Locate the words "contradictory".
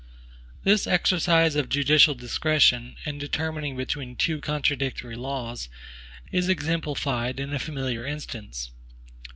4.41-5.15